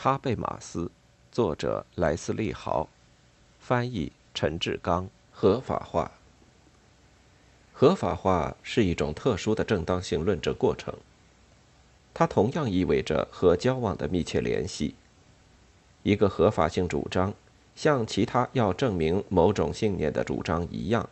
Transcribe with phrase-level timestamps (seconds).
[0.00, 0.92] 哈贝马斯，
[1.32, 2.88] 作者莱斯利·豪，
[3.58, 5.10] 翻译陈志刚。
[5.32, 6.12] 合法化。
[7.72, 10.94] 合法化是一种特殊的正当性论证过程，
[12.14, 14.94] 它同样意味着和交往的密切联系。
[16.04, 17.34] 一个合法性主张，
[17.74, 21.10] 像其他要证明某种信念的主张一样，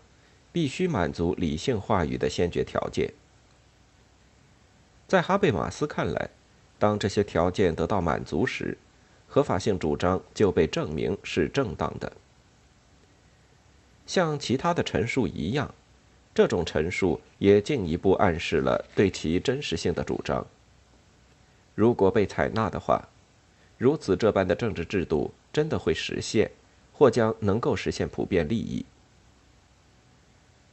[0.52, 3.12] 必须满足理性话语的先决条件。
[5.08, 6.30] 在哈贝马斯看来，
[6.78, 8.76] 当这些条件得到满足时，
[9.26, 12.12] 合法性主张就被证明是正当的。
[14.06, 15.74] 像其他的陈述一样，
[16.34, 20.46] 这种陈述也进一步暗示了对其真实性的主张。
[21.74, 23.08] 如果被采纳的话，
[23.78, 26.50] 如此这般的政治制度真的会实现，
[26.92, 28.84] 或将能够实现普遍利益。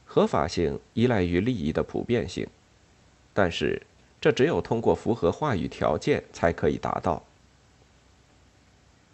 [0.04, 2.46] 合法性依赖于利益的普遍性，
[3.32, 3.80] 但是。
[4.24, 7.22] 这只有通过符合话语条件才可以达到。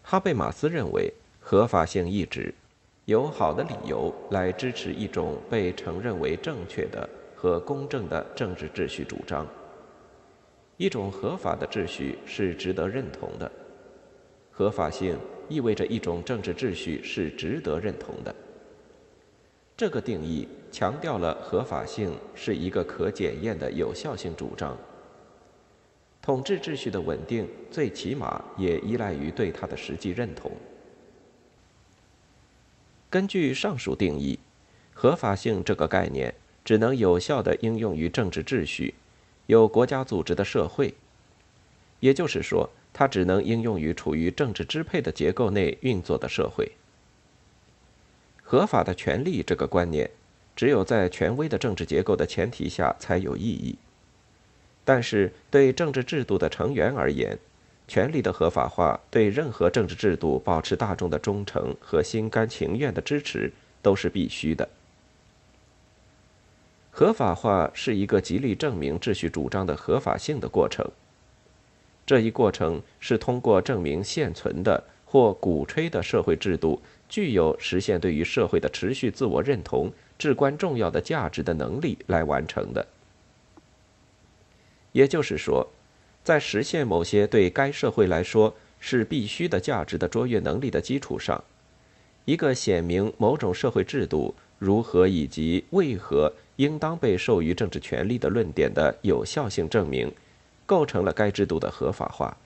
[0.05, 2.55] 哈贝马斯认为，合法性意指
[3.07, 9.45] 有好的理由来支持一种被承认为正确的和公正的政治秩序主张。
[10.77, 13.51] 一种合法的秩序是值得认同的，
[14.53, 18.33] 合法性意味着一种政治秩序是值得认同的。
[19.77, 24.79] 这个定义强调了合法性是一个可检验的有效性主张。
[26.31, 30.53] 统治秩序的稳定，最起码也依赖于对它的实际认同。
[33.11, 34.39] 根据上述定义，
[34.95, 36.33] 合法性这个概念
[36.65, 38.95] 只能有效地应用于政治秩序、
[39.47, 40.95] 有国家组织的社会，
[41.99, 46.71] 也就是说，它只能应用于处于政治支配的结构内运作的社会。
[48.41, 50.09] 合法的权利这个观念，
[50.55, 53.77] 只有在权威的政治结构的前提下才有意义。
[54.93, 57.39] 但是，对政治制度的成员而言，
[57.87, 63.53] 权力的合法化对任何政治制度保持大众的忠诚和心甘情愿的支持
[63.83, 64.69] 都是必须的。
[66.91, 70.85] 合法化是一个极力证明秩序主张的合法性的过程。
[72.05, 82.85] 这一过程是通过证明现存的或鼓吹的社会制度具有实现对于社会的持续自我认同至关重要的价值的能力来完成的。
[84.93, 85.69] 也就是说，
[86.23, 91.43] 在实现某些对该社会来说是必须的价值的卓越能力的基础上，
[92.25, 100.13] 一个显明某种社会制度如何以及为何应当被授予政治权利的论点的有效性证明，
[100.67, 102.37] 构成了该制度的合法化。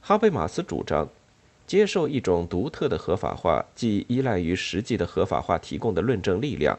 [0.00, 1.08] 哈贝马斯主张，
[1.66, 6.78] 接受一种独特的合法化，既依赖于实际的合法化提供的论证力量。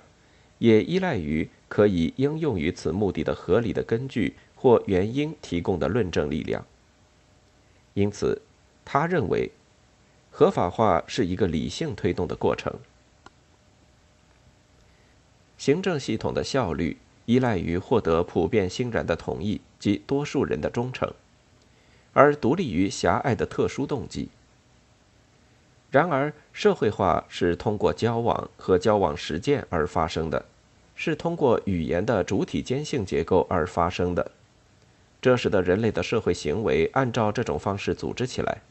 [0.59, 6.65] 也依赖于可以应用于此目的的合理的根据或原因提供的论证力量。
[7.93, 8.41] 因此，
[8.85, 9.51] 他认为，
[10.31, 12.73] 合法化是一个理性推动的过程。
[15.57, 21.11] 行政系统的效率依赖于获得普遍欣然的同意及多数人的忠诚，
[22.13, 24.29] 而独立于狭隘的特殊动机。
[25.89, 30.43] 然而，社会化是通过交往和交往实践而发生的，
[30.95, 34.31] 是通过语言的主体间性结构而发生的。
[35.21, 38.61] 这使得人类的社会行为按照这种方式组织起来，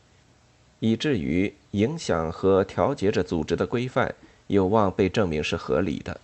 [0.79, 4.15] 以至于影响和调节着组织的规范
[4.49, 6.21] 有望被证明是合理的。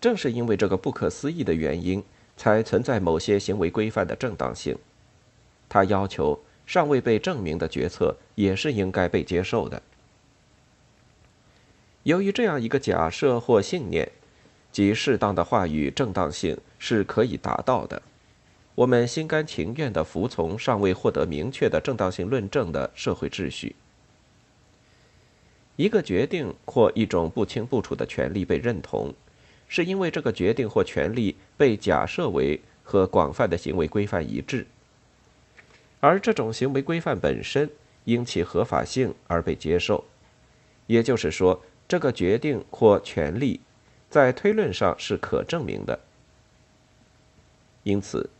[0.00, 2.02] 正是因为这个不可思议的原因，
[2.36, 4.76] 才存在某些行为规范的正当性。
[5.68, 6.40] 他要求。
[6.68, 9.82] 尚未被证明的决策也是应该被接受的。
[12.02, 14.12] 由于这样一个假设或信念，
[14.70, 18.02] 即适当的话语正当性是可以达到的，
[18.74, 23.74] 我们心甘情愿地服从尚未获得明确的正当性论证的社会秩序。
[25.76, 29.14] 一个决定或一种不清不楚的权利被认同，
[29.68, 34.66] 是因为这个决定或权利被假设为和广泛的行为规范一致。
[36.00, 37.68] 而这种行为规范本身
[38.04, 40.04] 因其合法性而被接受，
[40.86, 43.60] 也就是说，这个决定或权利
[44.08, 45.98] 在推论上是可证明的。
[47.82, 48.30] 因此，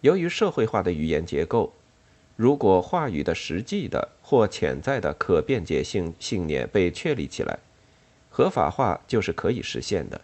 [0.00, 1.74] 由于社会化的语言结构，
[2.34, 7.58] 如果话语的实际的或潜在的可辩解性信念被确立起来，
[8.30, 10.20] 合法化就是可以实现的。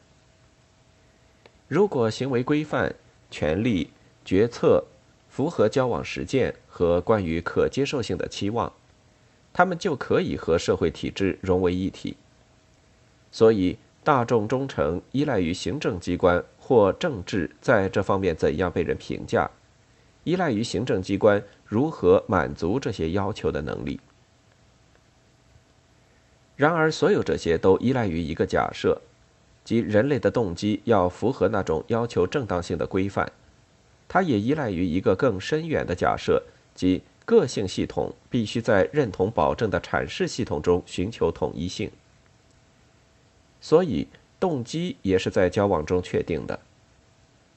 [1.69, 2.95] 如果行为规范、
[3.31, 3.91] 权利、
[4.25, 4.85] 决策。
[5.39, 8.73] 符合交往实践和关于可接受性的期望，
[9.53, 12.17] 他们就可以和社会体制融为一体。
[13.31, 19.49] 所以，大众忠诚依赖于行政机关或政治在这方面怎样被人评价，
[20.25, 24.01] 依赖于行政机关如何满足这些要求的能力。
[26.57, 29.01] 然而，所有这些都依赖于一个假设，
[29.63, 33.31] 即人类的动机要符合那种要求正当性的规范。
[34.09, 36.43] 它也依赖于一个更深远的假设，
[36.75, 41.91] 即个性系统必须在认同保证的阐释系统中寻求统一性。
[43.61, 44.09] 所以，
[44.41, 46.59] 动机也是在交往中确定的。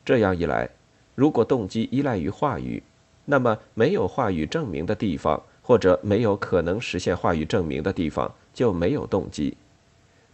[0.04, 0.70] 这样一来，
[1.16, 2.84] 如果动机依赖于话语，
[3.26, 8.32] 那么没有话语证明的地方，或者没有可能实现话语证明的地方。
[8.54, 9.56] 就没有动机，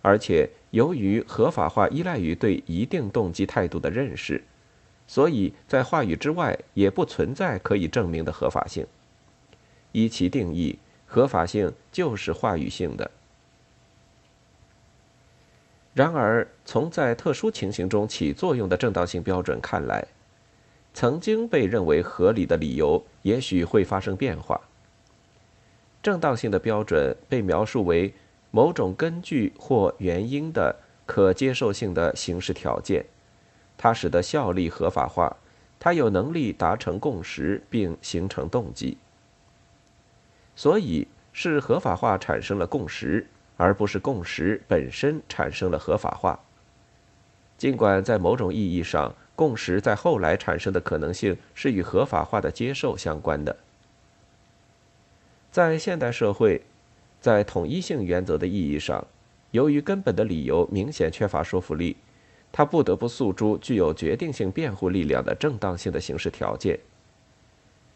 [0.02, 4.44] 而且由于合法化依赖于对一定动机态度的认识，
[5.08, 8.86] 所以在话语之外也不存在可以证明的合法性。
[9.94, 13.10] 依其定义，合法性就是话语性的。
[15.94, 20.06] 然而，从在特殊情形中起作用的正当性标准看来，
[20.94, 24.62] 曾经被认为合理的理由也许会发生变化。
[26.04, 28.14] 正当性的标准被描述为
[28.52, 30.76] 某种根据或原因的
[31.06, 33.06] 可接受性的形式条件，
[33.78, 35.38] 它使得效力合法化，
[35.80, 38.98] 它有能力达成共识并形成动机。
[40.56, 43.28] 所以是合法化产生了共识，
[43.58, 46.40] 而不是共识本身产生了合法化。
[47.58, 53.56] 尽管在某种意义上，共识在后来产生的可能性是与合法化的接受相关的。
[55.52, 56.62] 在现代社会，
[57.22, 59.06] 在统一性原则的意义上，
[59.52, 61.98] 由于根本的理由明显缺乏说服力，
[62.52, 66.80] 他不得不诉诸具有决定性辩护力量的正当性的形式条件。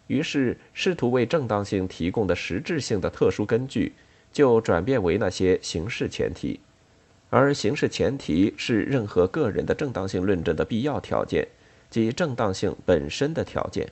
[0.08, 3.94] 于是，试图为正当性提供的实质性的特殊根据，
[4.32, 6.60] 就转变为那些形式前提，
[7.30, 11.48] 而形式前提是任何个人的正当性论证的必要条件，
[11.90, 13.90] 即正当性本身的条件。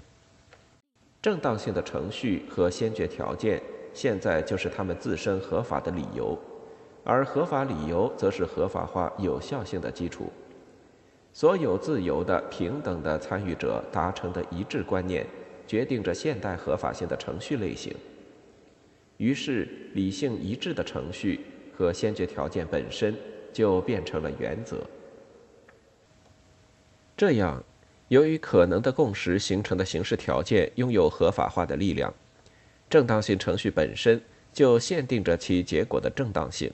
[1.21, 3.61] 正当性的程序和先决条件，
[3.93, 6.37] 现在就是他们自身合法的理由，
[7.05, 10.31] 而合法理由则是合法化有效性的基础。
[11.33, 15.25] 所有自由的、平等的参与者达成的一致观念，
[15.65, 17.95] 决定着现代合法性的程序类型。
[19.17, 21.41] 于是，理性一致的程序
[21.75, 23.15] 和先决条件本身
[23.53, 24.77] 就变成了原则。
[27.15, 27.63] 这样。
[28.09, 32.11] 由于可能的共识形成的形式条件拥有合法化的力量，
[32.89, 34.19] 正当性程序本身
[34.51, 36.71] 就限定着其结果的正当性。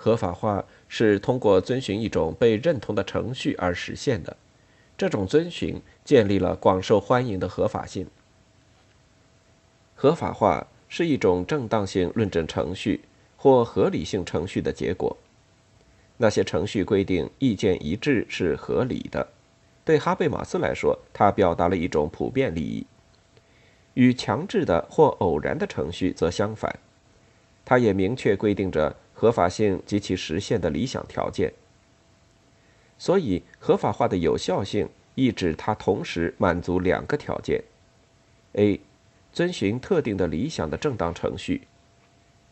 [0.00, 4.36] 合法化是通过遵循一种被认同的程序而实现的，
[4.96, 8.06] 这种遵循建立了广受欢迎的合法性。
[9.96, 13.00] 合法化是一种正当性论证程序
[13.36, 15.16] 或合理性程序的结果。
[16.16, 19.26] 那些程序规定意见一致是合理的。
[19.84, 22.86] 对哈贝马斯来说，它表达了一种普遍利益，
[23.94, 26.78] 与强制的或偶然的程序则相反。
[27.64, 31.52] 它也明确规定着合法性及其实现的理想条件。
[32.98, 37.64] 所以，合法化的有效性意指它同时满足两个条件
[38.52, 38.80] ：a.
[39.32, 41.66] 遵循特定的理想的正当程序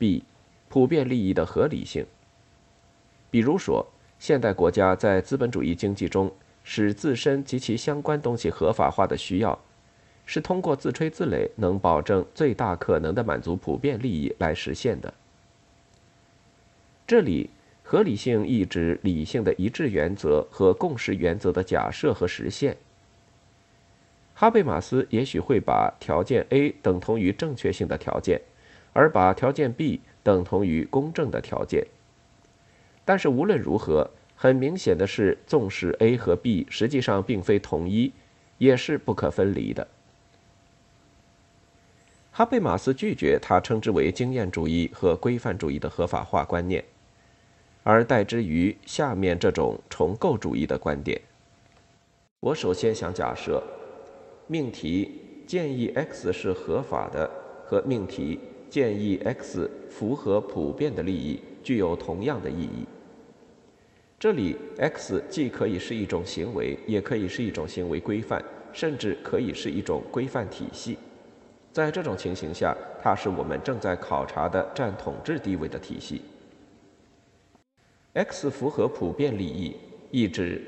[0.00, 0.24] ；b.
[0.68, 2.04] 普遍利益的合理性。
[3.30, 3.86] 比如说，
[4.18, 6.32] 现代国家在资本主义经济中。
[6.68, 9.56] 使自身及其相关东西合法化的需要，
[10.24, 15.14] 是通过自吹自擂能保证最大可能的满足普遍利益来实现的。
[17.06, 17.50] 这里，
[17.82, 22.76] 合理性意指理性的一致原则和共识原则的假设和实现。
[24.34, 28.40] 哈贝马斯也许会把条件 A 等同于正确性的条件，
[28.92, 31.86] 而把条件 B 等同于公正的条件。
[33.04, 34.10] 但是无论如何。
[34.38, 38.12] 很明显的是，纵使 A 和 B 实际上并非同一，
[38.58, 39.88] 也是不可分离的。
[42.32, 46.84] 哈贝马斯拒绝他称之为经验主义和规范主义的合法化观念，
[47.88, 51.20] 而代之于下面这种重构主义的观点。
[52.40, 53.62] 我首先想假设，
[54.48, 57.30] 命题建议 X 是合法的
[57.64, 62.84] 和命题建议 X 符合普遍的利益具有同样的意义。
[64.18, 70.98] 这里，X 既可以是一种行为，也可以是一种行为规范，甚至可以是一种规范体系。
[71.72, 76.22] 在这种情形下，它是我们正在考察的占统治地位的体系。
[78.16, 79.76] X 符合普遍利益，
[80.10, 80.62] 意指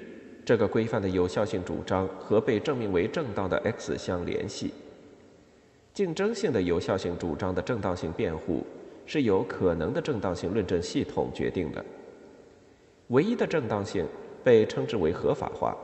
[0.45, 4.75] 这个规范的有效性主张和被证明为正当的 X 相联系。
[5.95, 8.67] 竞争性的有效性主张的正当性辩护
[9.07, 11.83] 是由可能的正当性论证系统决定的。
[13.07, 14.07] 唯一的正当性
[14.45, 15.75] 被称之为合法化。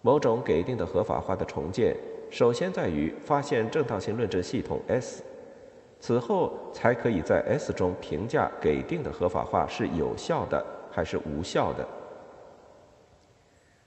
[0.00, 1.94] 某种给定的合法化的重建
[2.30, 5.22] 首先在于发现正当性论证系统 S，
[6.00, 11.86] 此后才可以在 S 中评价给定的合法化是有效的还是无效的。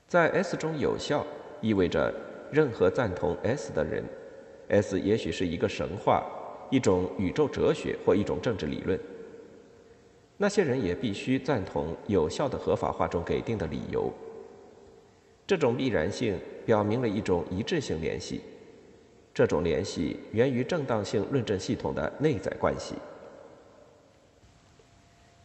[0.07, 1.25] 在 S 中有效，
[1.59, 2.13] 意味着
[2.51, 4.03] 任何赞同 S 的人
[4.69, 6.23] ，S 也许是一个神话、
[6.69, 8.99] 一种宇宙哲学或一种政治理论。
[10.37, 14.11] 那些人也必须赞同有效的合法化中给定的理由。
[15.47, 18.41] 这种必然性表明了一种一致性联系，
[19.33, 22.95] 这种联系源于正当性论证系统的内在关系。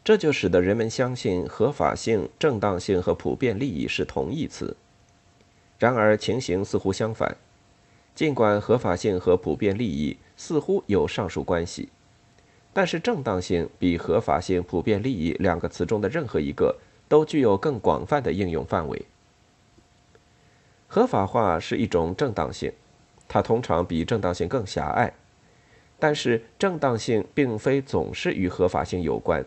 [0.05, 4.77] 这就使得人们相信合法性、正当性和普遍利益是同义词。
[5.79, 7.37] 然而情形似乎相反，
[8.15, 11.89] 尽管合法性和普遍利益似乎有上述关系。
[12.73, 16.77] 但是，正当性比合法性、普遍利益两个词中的任何一个
[17.09, 19.05] 都具有更广泛的应用范围。
[20.87, 22.73] 合法化是一种正当性，
[23.29, 25.13] 它通常比正当性更狭隘。
[26.01, 29.45] 但是，正当性并非总是与合法性有关。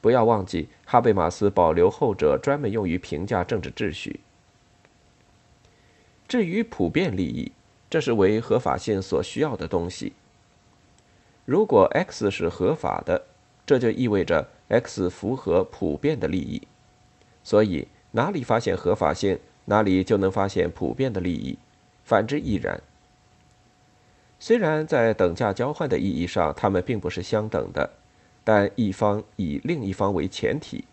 [0.00, 4.20] 不要忘记，哈贝马斯保留后者专门用于评价政治秩序。
[6.28, 7.50] 至于普遍利益，
[7.88, 10.12] 这是为合法性所需要的东西。
[11.44, 13.26] 如果 X 是合法的，
[13.66, 16.62] 这就意味着 X 符合普遍的利益，
[17.42, 21.58] 所以哪里发现合法性，哪里就能发现普遍的利益，
[22.04, 22.80] 反之亦然。
[24.40, 27.90] 虽然在等价交换的意义上，它们并不是相等的，
[28.42, 30.84] 但一方以另一方为前提，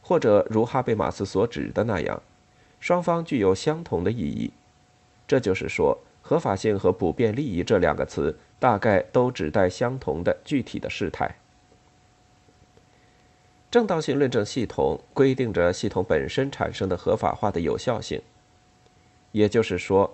[0.00, 2.22] 或者如哈贝马斯所指的那样，
[2.80, 4.50] 双方具有相同的意义。
[5.26, 8.38] 这就是说，合法性和普遍利益这两个词。
[8.60, 11.36] 大概都指代相同的具体的事态。
[13.70, 18.20] 正当性论证系统规定着系统本身产生的合法化的有效性，
[19.30, 20.12] 也就是说，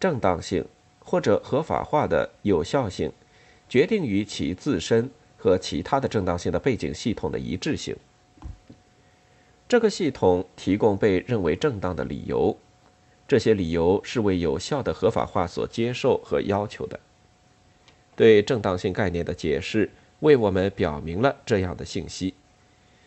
[0.00, 0.66] 正当性
[1.06, 3.12] 或者合法化的有效性
[3.68, 5.08] 决定于其自身
[5.38, 7.96] 和其他的正当性的背景系统的一致性。
[9.68, 12.56] 这个系统提供被认为正当的理由，
[13.26, 16.98] 这些理由是为有效的合法化所接受和要求的。
[18.16, 22.34] 对正当性概念的解释为我们表明了这样的信息，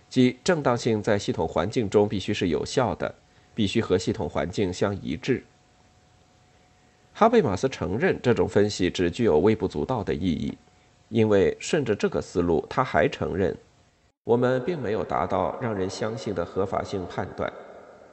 [0.10, 3.16] 即正当性在系统环境中必须是有效的，
[3.54, 5.44] 必须和系统环境相一致。
[7.20, 10.58] 哈贝马斯承认这种分析只具有微不足道的意义，
[11.10, 13.54] 因为顺着这个思路，他还承认
[14.24, 17.52] 我们并没有达到让人相信的合法性判断，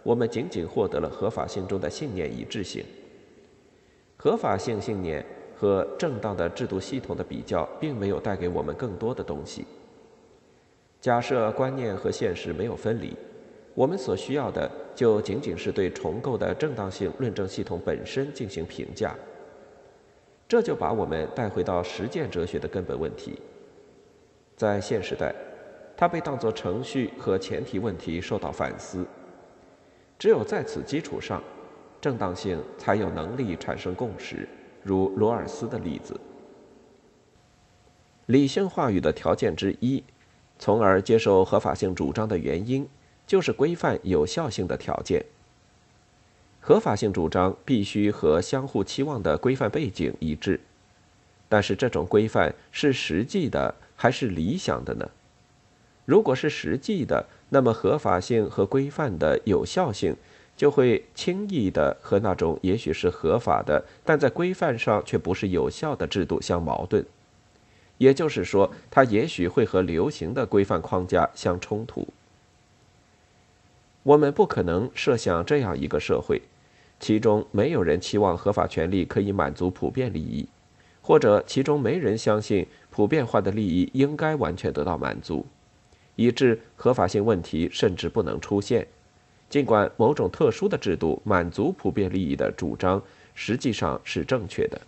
[0.03, 2.85] 我们仅仅获得了合法性中的信念一致性。
[4.17, 5.25] 合法性信念。
[5.59, 9.65] 和正当的制度系统的比较，并没有带给我们更多的东西。
[11.01, 13.17] 假设观念和现实没有分离，
[13.77, 19.15] 我们所需要的就仅仅是对重构的正当性论证系统本身进行评价。
[20.49, 23.39] 这就把我们带回到实践哲学的根本问题。
[24.57, 25.35] 在现时代，
[25.95, 29.07] 它被当作程序和前提问题受到反思。
[30.19, 31.45] 只有在此基础上，
[32.01, 34.49] 正当性才有能力产生共识。
[34.83, 36.19] 如罗尔斯的例子，
[38.25, 40.03] 理性话语的条件之一，
[40.59, 42.89] 从而接受合法性主张的原因，
[43.27, 45.25] 就是规范有效性的条件。
[46.61, 50.61] 合法性主张必须和相互期望的规范背景一致，
[51.49, 55.11] 但是这种规范是实际的还是理想的呢？
[56.05, 60.17] 如果是实际的，那么合法性和规范的有效性。
[60.57, 67.05] 就会轻易地和那种也许是合法的，但在规范上却不是有效的制度相矛盾。
[67.99, 72.09] 也就是说，它也许会和流行的规范框架相冲突。
[74.07, 76.41] 我们不可能设想这样一个社会，
[77.01, 80.49] 其中没有人期望合法权利可以满足普遍利益，
[81.03, 85.45] 或者其中没人相信普遍化的利益应该完全得到满足，
[86.15, 88.87] 以致合法性问题甚至不能出现。
[89.51, 93.03] 尽管某种特殊的制度满足普遍利益的主张
[93.35, 94.81] 实际上是正确的，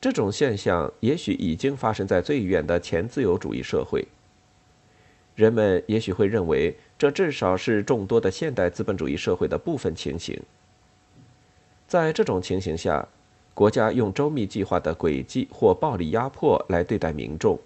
[0.00, 4.06] 这种现象也许已经发生在最远的前自由主义社会。
[5.40, 10.38] 人们也许会认为，这至少是众多的现代资本主义社会的部分情形。
[11.88, 13.08] 在这种情形下，
[13.54, 17.58] 国家用周密计划的诡计或暴力压迫来对待民众。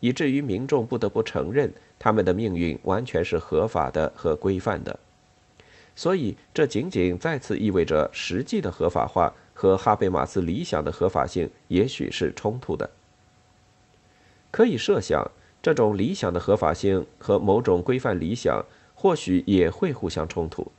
[0.00, 4.98] 以至于民众不得不承认，他们的命运完全是合法的和规范的。
[5.94, 12.90] 所以，这仅仅再次意味着实际的合法化和哈贝马斯理想的合法性也许是冲突的。
[14.50, 15.24] 可以设想，
[15.62, 18.64] 这种理想的合法性和某种规范理想
[18.94, 20.72] 或许也会互相冲突，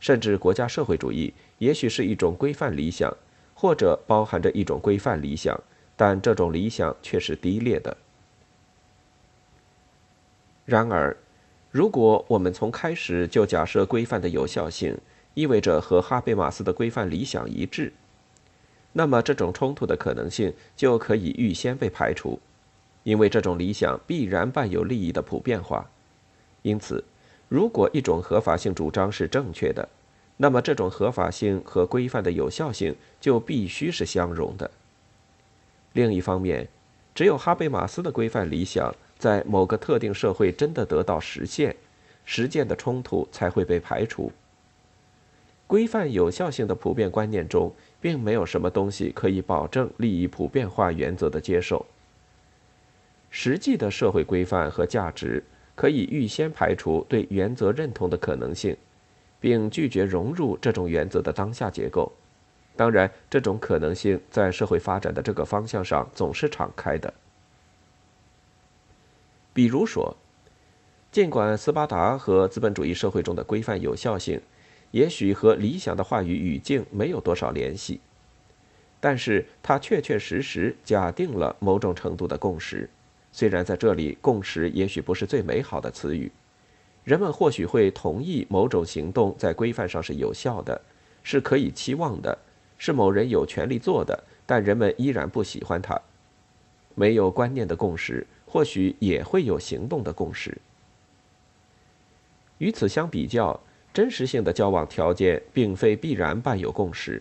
[0.00, 3.16] 甚至国家社会主义也许是一种规范理想，
[3.54, 5.58] 或者包含着一种规范理想，
[5.96, 7.96] 但这种理想却是低劣的。
[10.64, 11.16] 然而，
[11.70, 14.96] 如果我们从开始就假设规范的有效性
[15.34, 17.92] 意味着和哈贝马斯的规范理想一致，
[18.92, 22.40] 那么这种冲突的可能性就可以预先被排除，
[23.04, 25.88] 因为这种理想必然伴有利益的普遍化。
[26.62, 27.04] 因此，
[27.48, 29.88] 如果一种合法性主张是正确的，
[30.36, 34.68] 那么这种合法性和规范的有效性就必须是相容的。
[35.92, 36.66] 另一方面，
[37.14, 38.92] 只有哈贝马斯的规范理想。
[39.16, 41.74] 在某个特定社会真的得到实现，
[42.26, 44.30] 实践的冲突才会被排除。
[45.66, 51.86] 规范有效性的普遍观念中，并没有什么东西可以保证利益普遍化原则的接受。
[53.36, 55.42] 实际的社会规范和价值
[55.74, 58.76] 可以预先排除对原则认同的可能性，
[59.40, 62.12] 并拒绝融入这种原则的当下结构。
[62.76, 67.12] 当然，这种可能性在社会发展的这个方向上总是敞开的。
[69.52, 70.16] 比如说，
[71.10, 74.40] 尽管斯巴达和资本主义社会中的规范有效性，
[74.92, 78.00] 也许和理想的话语语境没有多少联系，
[79.00, 82.88] 但是它确确实实假定了某种程度的共识。
[83.34, 86.30] 虽然在这里，共识也许不是最美好的词语，
[87.02, 90.80] 人们或许会同意某种行动在规范上是有效的，
[91.24, 92.38] 是可以期望的，
[92.78, 96.00] 是某人有权利做的，但人们依然不喜欢它。
[96.94, 98.24] 没有观念的共识。
[98.46, 100.56] 或许也会有行动的共识。
[102.58, 103.58] 与此相比较，
[103.92, 107.20] 真实性的交往条件并非必然伴有共识，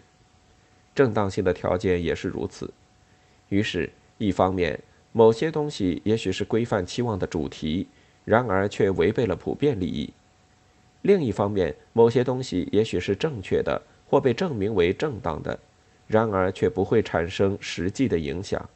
[0.94, 2.72] 正当性的条件也是如此。
[3.50, 3.90] 于是，
[4.20, 4.80] 一方面，
[5.16, 7.88] 某些东西也许是规范期望的主题，
[8.26, 10.12] 然而却违背了普遍利益；
[11.04, 15.60] 另一方面，某些东西也许是正确的或被证明为正当的，
[16.08, 18.68] 然而却不会产生实际的影响。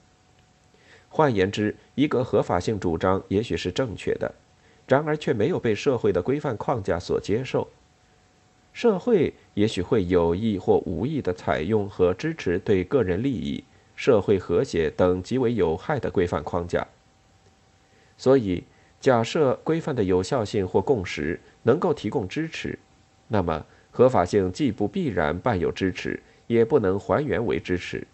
[1.10, 4.32] 换言之，一个合法性主张也许是正确的，
[4.88, 7.68] 然而却没有被社会的规范框架所接受。
[8.74, 13.64] 社会也许会有意或无意地采用和支持对个人利益、
[13.98, 16.88] 社会和谐等极为有害的规范框架。
[18.18, 18.64] 所以，
[19.02, 22.80] 假设规范的有效性或共识能够提供支持，
[23.28, 28.08] 那么合法性既不必然伴有支持，也不能还原为支持。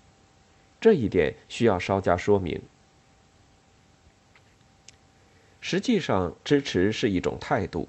[0.82, 2.60] 这一点需要稍加说明。
[5.62, 7.88] 实际上，支持是一种态度，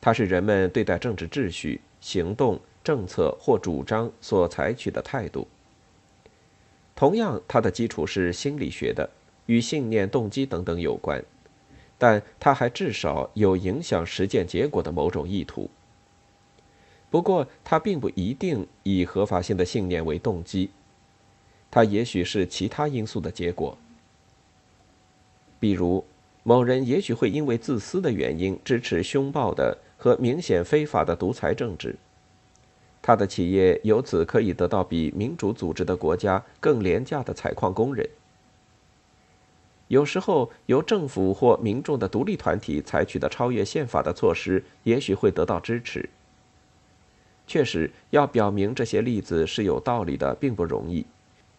[0.00, 5.46] 它是人们对待政治秩序、行动、政策或主张所采取的态度。
[6.98, 9.08] 同样，它的基础是心理学的，
[9.46, 11.24] 与信念、动机等等有关，
[11.96, 15.70] 但它还至少有影响实践结果的某种意图。
[17.08, 20.70] 不过，它并不一定以合法性的信念为动机，
[21.70, 23.78] 它也许是其他因素的结果，
[25.60, 26.04] 比如。
[26.44, 31.94] 某人也许会因为自私的原因支持凶暴的和明显非法的独裁政治，
[33.08, 38.06] 他的企业由此可以得到比民主组织的国家更廉价的采矿工人。
[39.86, 46.06] 有时候，由政府或民众的独立团体采取的超越宪法的措施也许会得到支持。
[47.46, 51.06] 确实，要表明这些例子是有道理的，并不容易，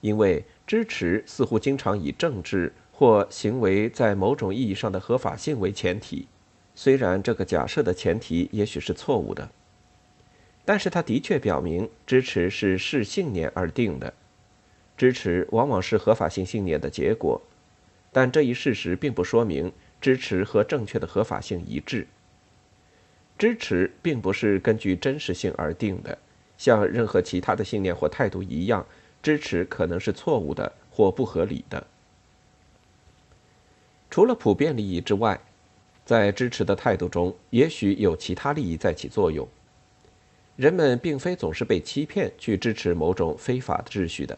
[0.01, 2.71] 因为支持似乎经常以政治。
[2.91, 6.27] 或行为在某种意义上的合法性为前提，
[6.75, 9.49] 虽然这个假设的前提也许是错误的，
[10.69, 14.13] 但是它的确表明支持是视信念而定的，
[14.95, 17.41] 支持往往是合法性信念的结果，
[18.11, 22.05] 但这一事实并不说明支持和正确的合法性一致。
[23.35, 26.15] 支持并不是根据真实性而定的，
[26.55, 28.85] 像任何其他的信念或态度一样，
[29.23, 31.87] 支持可能是错误的或不合理的。
[34.11, 35.41] 除了普遍利益之外，
[36.05, 39.47] 在支持的态度中，也许有其他利益在起作用。
[40.59, 44.37] 人们并非总是被欺骗去支持某种非法的秩序的。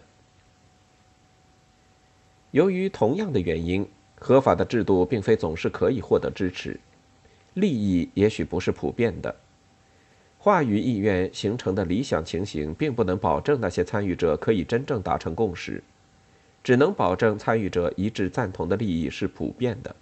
[2.52, 3.84] 由于同样的原因，
[4.20, 6.80] 合法的制度并非总是可以获得支持，
[7.56, 9.36] 利益也许不是普遍的。
[10.38, 15.82] 话语意愿形成的理想情形，并不能保证那些参与者可以真正达成共识。
[16.64, 19.96] 只能保证参与者一致赞同的利益是普遍的。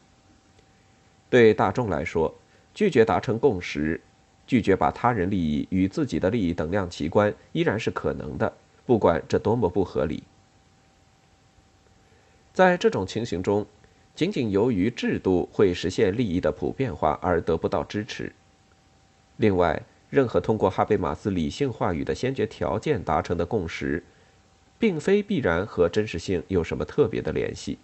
[1.29, 2.36] 对大众来说，
[2.73, 4.01] 拒绝达成共识，
[4.49, 8.51] 拒绝把他人利益与自己的利益等量齐观，依然是可能的，
[8.83, 10.23] 不管这多么不合理。
[12.51, 13.63] 在这种情形中，
[14.15, 18.33] 仅仅由于制度会实现利益的普遍化而得不到支持。
[19.38, 24.03] 另外，任何通过哈贝马斯理性话语的先决条件达成的共识，
[24.79, 27.77] 并非必然和真实性有什么特别的联系，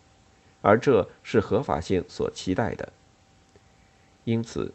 [0.64, 2.92] 而这是合法性所期待的。
[4.24, 4.74] 因此，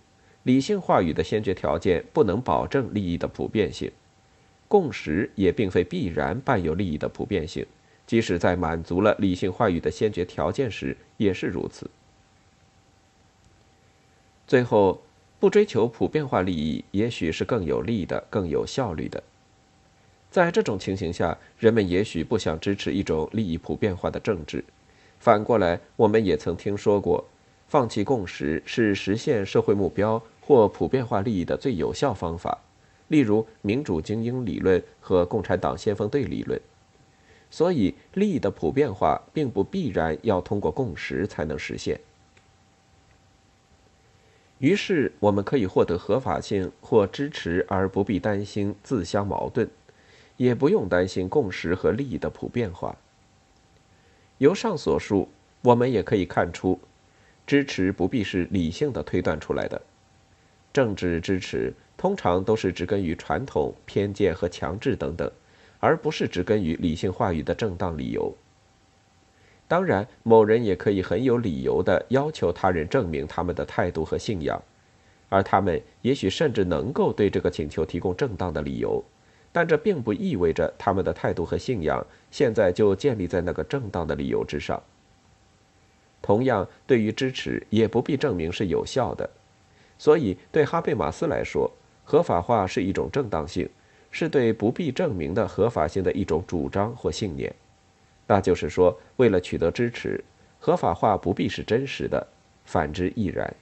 [0.51, 3.89] 理性话语的先决条件不能保证利益的普遍性，
[4.67, 7.65] 共识也并非必然伴有利益的普遍性，
[8.05, 11.89] 即使在满足了理性话语的先决条件时也是如此。
[14.49, 15.01] 最后。
[15.39, 19.23] 不追求普遍化利益，也许是更有利的、更有效率的。
[20.31, 24.63] 在这种情形下，人们也许不想支持一种利益普遍化的政治。
[25.19, 27.27] 反过来，我们也曾听说过，
[27.69, 32.59] 放弃共识是实现社会目标或普遍化利益的最有效方法，
[33.07, 36.61] 例如民主精英理论和共产党先锋队理论。
[37.53, 42.01] 所以，利益的普遍化并不必然要通过共识才能实现。
[44.59, 49.71] 于是，我们可以获得合法性或支持，而不必担心自相矛盾，
[50.37, 52.97] 也不用担心共识和利益的普遍化。
[54.39, 55.29] 由上所述，
[55.63, 56.81] 我们也可以看出，
[57.47, 59.81] 支持不必是理性的推断出来的。
[60.72, 65.30] 政治支持通常都是植根于传统、偏见和强制等等，
[65.78, 68.35] 而不是植根于理性话语的正当理由。
[69.66, 74.61] 当然，某人也可以很有理由地要求他人证明他们的态度和信仰，
[75.28, 79.04] 而他们也许甚至能够对这个请求提供正当的理由，
[79.52, 84.83] 但这并不意味着他们的态度和信仰现在就建立在那个正当的理由之上。
[86.20, 89.30] 同样，对于支持也不必证明是有效的，
[90.01, 91.71] 所以对哈贝马斯来说，
[92.05, 93.69] 合法化是一种正当性，
[94.11, 97.55] 是对不必证明的合法性的一种主张或信念。
[98.27, 100.25] 那就是说，为了取得支持，
[100.59, 102.27] 合法化不必是真实的，
[102.65, 103.55] 反之亦然。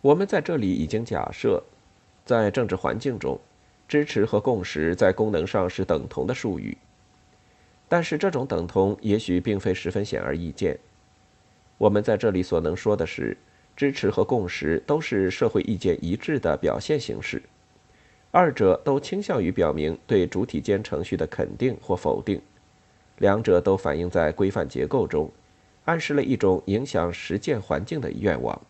[0.00, 1.62] 我们在这里已经假设，
[2.24, 3.38] 在政治环境中，
[3.86, 6.78] 支持和共识在功能上是等同的术语。
[7.90, 10.78] 但是这种等同也许并非十分显而易见。
[11.76, 13.36] 我们在这里所能说的是，
[13.80, 17.40] 支持和共识都是社会意见一致的表现形式。
[18.30, 22.42] 二者都倾向于表明对主体间程序的肯定或否定，
[23.16, 25.32] 两者都反映在规范结构中，
[25.86, 28.60] 暗示了一种影响实践环境的愿望。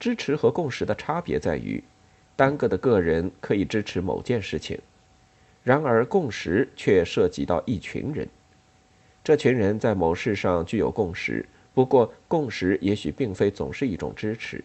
[0.00, 1.84] 支持和共识的差别在于，
[2.34, 4.80] 单个的个人可以支持某件事情，
[5.62, 8.26] 然而共识却涉及到一群人，
[9.22, 14.62] 这群人在某事上具有共识，不过共识也许并非总是一种支持。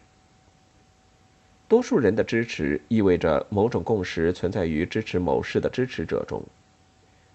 [1.67, 6.41] 多数人的支持意味着某种共识存在于支持某事的支持者中。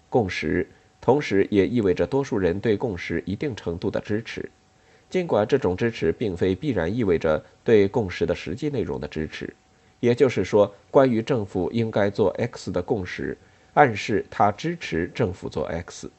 [0.09, 0.67] 共识
[1.01, 4.49] 同时也意味着多数人对共识一定程度的支持，
[5.09, 9.53] 尽管这种支持并非必然意味着对共识的实际内容的支持。
[9.99, 13.37] 也就是说，关于政府应该做 X 的共识，
[13.73, 16.09] 暗示他支持政府做 X。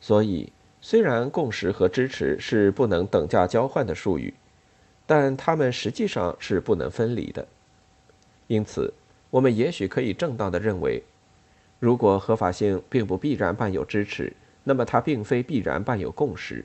[0.00, 4.34] 所以，虽然共识和支持是不能等价交换的术语。
[5.04, 7.46] 但它们实际上是不能分离的，
[8.46, 8.94] 因此，
[9.30, 11.02] 我们也许可以正当的认为，
[11.80, 16.64] 如果合法性并不必然伴有支持，那么它并非必然伴有共识，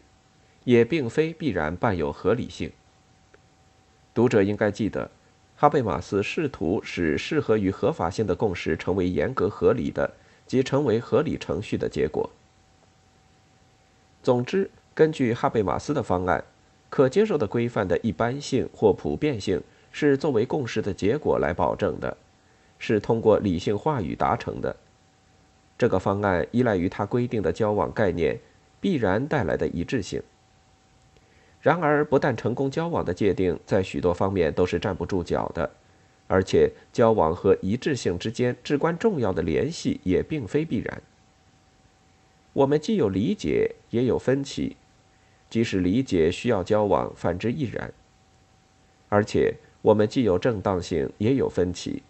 [0.63, 2.71] 也并非必然伴有合理性。
[4.13, 5.09] 读者应该记得，
[5.55, 10.13] 哈贝马斯试图使适合于合法性的共识成为严格合理的，
[10.45, 12.29] 即成为合理程序的结果。
[14.27, 16.43] 总之，根据哈贝马斯的方案。
[16.89, 22.17] 可接受的规范的一般性或普遍性是作为共识的结果来保证的，
[22.77, 24.75] 是通过理性话语达成的。
[25.77, 28.37] 这个方案依赖于他规定的交往概念
[28.81, 30.21] 必然带来的一致性。
[31.61, 35.71] 然而，不但成功交往的界定在许多方面都是站不住脚的，
[36.27, 41.01] 而且交往和一致性之间至关重要的联系也并非必然。
[42.57, 44.77] 我们既有理解，也有分歧。
[45.47, 47.93] 即使理解需要交往，反之亦然。
[49.09, 52.01] 而且，我们既有正当性，也有分歧，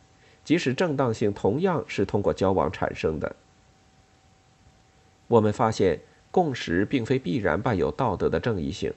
[0.46, 3.36] 即使正当性同样是通过交往产生的。
[5.28, 6.00] 我们发现，
[6.32, 8.94] 共识并非必然伴有道德的正义性，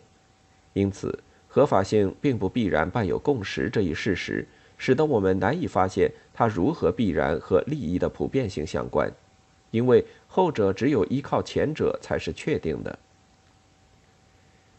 [0.74, 4.46] 因此，合法性并不必然伴有共识这一事实，
[4.78, 9.12] 使得我们难以发现它如何必然和利益的普遍性相关，
[9.70, 12.98] 因为后者只有依靠前者才是确定的。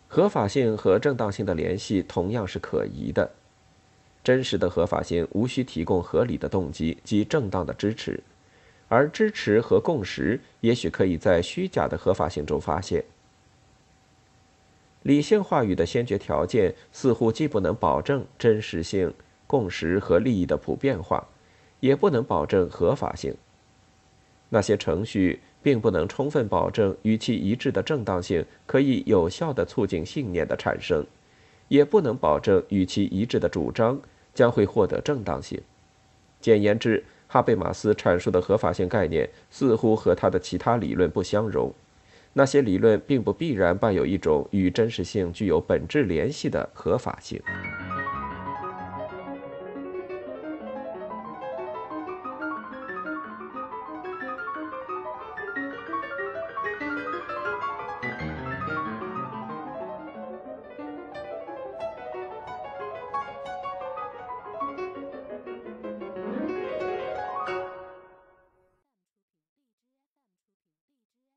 [0.08, 3.32] 合法性和正当性的联系同样是可疑的。
[4.24, 8.22] 真实的合法性无需提供合理的动机及正当的支持，
[8.88, 13.04] 而支持和共识也许可以在虚假的合法性中发现。
[15.02, 19.12] 理性话语的先决条件似乎既不能保证真实性、
[19.48, 21.28] 共识和利益的普遍化，
[21.80, 23.34] 也不能保证合法性。
[24.54, 31.06] 那些程序并不能充分保证与其一致的正当性可以有效地促进信念的产生，
[31.70, 33.98] 也不能保证与其一致的主张
[34.34, 35.58] 将会获得正当性。
[36.42, 41.74] 简言之，哈贝马斯阐述的合法性概念似乎和他的其他理论不相容。
[42.34, 47.42] 那些理论并不必然伴有一种与真实性具有本质联系的合法性。